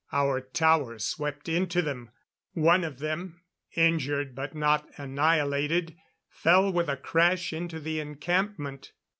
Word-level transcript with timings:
Our 0.11 0.41
tower 0.41 0.97
swept 0.97 1.47
into 1.47 1.83
them; 1.83 2.09
one 2.53 2.83
of 2.83 2.97
them, 2.97 3.43
injured 3.75 4.33
but 4.33 4.55
not 4.55 4.87
annihilated, 4.97 5.95
fell 6.27 6.73
with 6.73 6.89
a 6.89 6.97
crash 6.97 7.53
into 7.53 7.79
the 7.79 7.99
encampment. 7.99 8.93